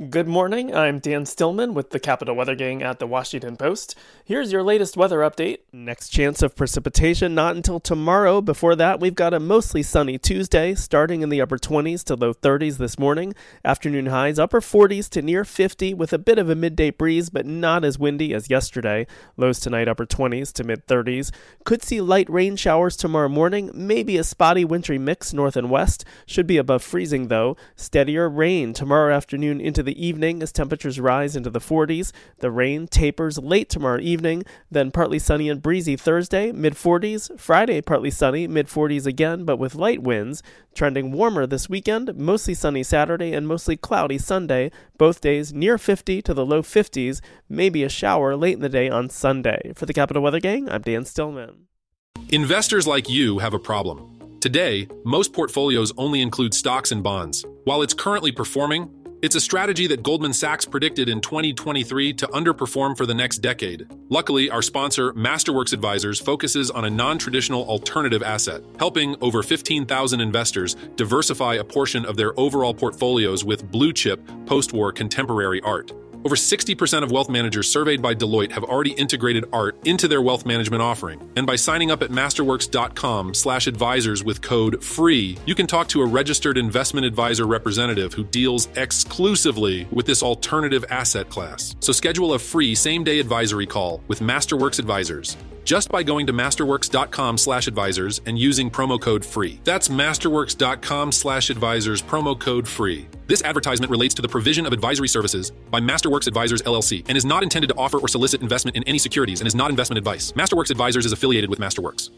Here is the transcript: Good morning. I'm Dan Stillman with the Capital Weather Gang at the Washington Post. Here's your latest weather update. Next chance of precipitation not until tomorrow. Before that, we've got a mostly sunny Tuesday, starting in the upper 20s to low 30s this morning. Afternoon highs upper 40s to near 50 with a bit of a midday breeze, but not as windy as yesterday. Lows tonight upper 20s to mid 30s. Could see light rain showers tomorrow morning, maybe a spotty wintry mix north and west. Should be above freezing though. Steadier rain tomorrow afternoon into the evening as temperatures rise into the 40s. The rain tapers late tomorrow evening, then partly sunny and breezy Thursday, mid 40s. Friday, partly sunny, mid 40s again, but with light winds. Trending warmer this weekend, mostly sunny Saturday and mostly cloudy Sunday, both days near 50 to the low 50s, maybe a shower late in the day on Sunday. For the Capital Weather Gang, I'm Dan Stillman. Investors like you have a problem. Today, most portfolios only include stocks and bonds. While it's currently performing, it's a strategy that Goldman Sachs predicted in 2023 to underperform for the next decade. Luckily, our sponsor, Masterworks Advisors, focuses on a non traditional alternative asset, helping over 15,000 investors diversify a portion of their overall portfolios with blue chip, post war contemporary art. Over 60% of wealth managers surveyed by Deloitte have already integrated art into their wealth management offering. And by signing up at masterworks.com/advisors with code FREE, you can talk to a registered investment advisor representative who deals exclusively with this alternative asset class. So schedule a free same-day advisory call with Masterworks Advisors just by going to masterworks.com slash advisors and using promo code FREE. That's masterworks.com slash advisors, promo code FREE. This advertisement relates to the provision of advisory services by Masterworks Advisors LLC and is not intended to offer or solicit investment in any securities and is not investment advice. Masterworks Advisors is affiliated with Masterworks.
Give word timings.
Good 0.00 0.26
morning. 0.26 0.74
I'm 0.74 1.00
Dan 1.00 1.26
Stillman 1.26 1.74
with 1.74 1.90
the 1.90 2.00
Capital 2.00 2.34
Weather 2.34 2.54
Gang 2.54 2.82
at 2.82 2.98
the 2.98 3.06
Washington 3.06 3.58
Post. 3.58 3.94
Here's 4.24 4.50
your 4.50 4.62
latest 4.62 4.96
weather 4.96 5.18
update. 5.18 5.58
Next 5.70 6.08
chance 6.08 6.40
of 6.40 6.56
precipitation 6.56 7.34
not 7.34 7.56
until 7.56 7.78
tomorrow. 7.78 8.40
Before 8.40 8.74
that, 8.74 9.00
we've 9.00 9.14
got 9.14 9.34
a 9.34 9.38
mostly 9.38 9.82
sunny 9.82 10.16
Tuesday, 10.16 10.74
starting 10.74 11.20
in 11.20 11.28
the 11.28 11.42
upper 11.42 11.58
20s 11.58 12.02
to 12.04 12.16
low 12.16 12.32
30s 12.32 12.78
this 12.78 12.98
morning. 12.98 13.34
Afternoon 13.66 14.06
highs 14.06 14.38
upper 14.38 14.62
40s 14.62 15.10
to 15.10 15.20
near 15.20 15.44
50 15.44 15.92
with 15.92 16.14
a 16.14 16.18
bit 16.18 16.38
of 16.38 16.48
a 16.48 16.54
midday 16.54 16.90
breeze, 16.90 17.28
but 17.28 17.44
not 17.44 17.84
as 17.84 17.98
windy 17.98 18.32
as 18.32 18.48
yesterday. 18.48 19.06
Lows 19.36 19.60
tonight 19.60 19.88
upper 19.88 20.06
20s 20.06 20.54
to 20.54 20.64
mid 20.64 20.86
30s. 20.86 21.30
Could 21.64 21.82
see 21.82 22.00
light 22.00 22.30
rain 22.30 22.56
showers 22.56 22.96
tomorrow 22.96 23.28
morning, 23.28 23.70
maybe 23.74 24.16
a 24.16 24.24
spotty 24.24 24.64
wintry 24.64 24.98
mix 24.98 25.34
north 25.34 25.54
and 25.54 25.70
west. 25.70 26.02
Should 26.24 26.46
be 26.46 26.56
above 26.56 26.82
freezing 26.82 27.28
though. 27.28 27.58
Steadier 27.76 28.28
rain 28.28 28.72
tomorrow 28.72 29.14
afternoon 29.14 29.60
into 29.60 29.81
the 29.82 30.04
evening 30.04 30.42
as 30.42 30.52
temperatures 30.52 31.00
rise 31.00 31.36
into 31.36 31.50
the 31.50 31.60
40s. 31.60 32.12
The 32.38 32.50
rain 32.50 32.86
tapers 32.86 33.38
late 33.38 33.68
tomorrow 33.68 34.00
evening, 34.00 34.44
then 34.70 34.90
partly 34.90 35.18
sunny 35.18 35.48
and 35.48 35.60
breezy 35.60 35.96
Thursday, 35.96 36.52
mid 36.52 36.74
40s. 36.74 37.38
Friday, 37.38 37.80
partly 37.80 38.10
sunny, 38.10 38.46
mid 38.46 38.68
40s 38.68 39.06
again, 39.06 39.44
but 39.44 39.58
with 39.58 39.74
light 39.74 40.02
winds. 40.02 40.42
Trending 40.74 41.12
warmer 41.12 41.46
this 41.46 41.68
weekend, 41.68 42.16
mostly 42.16 42.54
sunny 42.54 42.82
Saturday 42.82 43.32
and 43.32 43.46
mostly 43.46 43.76
cloudy 43.76 44.18
Sunday, 44.18 44.70
both 44.96 45.20
days 45.20 45.52
near 45.52 45.78
50 45.78 46.22
to 46.22 46.32
the 46.32 46.46
low 46.46 46.62
50s, 46.62 47.20
maybe 47.48 47.82
a 47.82 47.88
shower 47.88 48.36
late 48.36 48.54
in 48.54 48.60
the 48.60 48.68
day 48.68 48.88
on 48.88 49.10
Sunday. 49.10 49.72
For 49.74 49.86
the 49.86 49.94
Capital 49.94 50.22
Weather 50.22 50.40
Gang, 50.40 50.68
I'm 50.70 50.82
Dan 50.82 51.04
Stillman. 51.04 51.66
Investors 52.30 52.86
like 52.86 53.10
you 53.10 53.38
have 53.38 53.52
a 53.52 53.58
problem. 53.58 54.38
Today, 54.40 54.88
most 55.04 55.32
portfolios 55.32 55.92
only 55.96 56.20
include 56.20 56.52
stocks 56.52 56.90
and 56.90 57.00
bonds. 57.00 57.44
While 57.62 57.82
it's 57.82 57.94
currently 57.94 58.32
performing, 58.32 58.90
it's 59.22 59.36
a 59.36 59.40
strategy 59.40 59.86
that 59.86 60.02
Goldman 60.02 60.32
Sachs 60.32 60.64
predicted 60.64 61.08
in 61.08 61.20
2023 61.20 62.12
to 62.14 62.26
underperform 62.26 62.96
for 62.96 63.06
the 63.06 63.14
next 63.14 63.38
decade. 63.38 63.86
Luckily, 64.08 64.50
our 64.50 64.62
sponsor, 64.62 65.12
Masterworks 65.12 65.72
Advisors, 65.72 66.20
focuses 66.20 66.72
on 66.72 66.84
a 66.84 66.90
non 66.90 67.18
traditional 67.18 67.62
alternative 67.68 68.24
asset, 68.24 68.64
helping 68.80 69.14
over 69.20 69.44
15,000 69.44 70.20
investors 70.20 70.74
diversify 70.96 71.54
a 71.54 71.64
portion 71.64 72.04
of 72.04 72.16
their 72.16 72.38
overall 72.38 72.74
portfolios 72.74 73.44
with 73.44 73.70
blue 73.70 73.92
chip, 73.92 74.20
post 74.44 74.72
war 74.72 74.90
contemporary 74.90 75.60
art. 75.60 75.92
Over 76.24 76.36
60% 76.36 77.02
of 77.02 77.10
wealth 77.10 77.28
managers 77.28 77.68
surveyed 77.68 78.00
by 78.00 78.14
Deloitte 78.14 78.52
have 78.52 78.62
already 78.64 78.92
integrated 78.92 79.44
art 79.52 79.76
into 79.84 80.06
their 80.06 80.22
wealth 80.22 80.46
management 80.46 80.82
offering. 80.82 81.20
And 81.36 81.46
by 81.46 81.56
signing 81.56 81.90
up 81.90 82.02
at 82.02 82.10
masterworks.com/advisors 82.10 84.22
with 84.22 84.40
code 84.40 84.84
FREE, 84.84 85.36
you 85.46 85.54
can 85.54 85.66
talk 85.66 85.88
to 85.88 86.02
a 86.02 86.06
registered 86.06 86.56
investment 86.56 87.06
advisor 87.06 87.46
representative 87.46 88.14
who 88.14 88.24
deals 88.24 88.68
exclusively 88.76 89.86
with 89.90 90.06
this 90.06 90.22
alternative 90.22 90.84
asset 90.90 91.28
class. 91.28 91.74
So 91.80 91.92
schedule 91.92 92.34
a 92.34 92.38
free 92.38 92.74
same-day 92.74 93.18
advisory 93.18 93.66
call 93.66 94.02
with 94.06 94.20
Masterworks 94.20 94.78
Advisors 94.78 95.36
just 95.64 95.90
by 95.90 96.02
going 96.02 96.26
to 96.26 96.32
masterworks.com 96.32 97.38
slash 97.38 97.66
advisors 97.66 98.20
and 98.26 98.38
using 98.38 98.70
promo 98.70 99.00
code 99.00 99.24
FREE. 99.24 99.60
That's 99.64 99.88
masterworks.com 99.88 101.12
slash 101.12 101.50
advisors, 101.50 102.02
promo 102.02 102.38
code 102.38 102.66
FREE. 102.66 103.06
This 103.26 103.42
advertisement 103.42 103.90
relates 103.90 104.14
to 104.14 104.22
the 104.22 104.28
provision 104.28 104.66
of 104.66 104.72
advisory 104.72 105.08
services 105.08 105.50
by 105.70 105.80
Masterworks 105.80 106.26
Advisors 106.26 106.60
LLC 106.62 107.04
and 107.08 107.16
is 107.16 107.24
not 107.24 107.42
intended 107.42 107.68
to 107.68 107.74
offer 107.76 107.98
or 107.98 108.08
solicit 108.08 108.42
investment 108.42 108.76
in 108.76 108.82
any 108.84 108.98
securities 108.98 109.40
and 109.40 109.48
is 109.48 109.54
not 109.54 109.70
investment 109.70 109.96
advice. 109.98 110.32
Masterworks 110.32 110.70
Advisors 110.70 111.06
is 111.06 111.12
affiliated 111.12 111.48
with 111.48 111.58
Masterworks. 111.58 112.10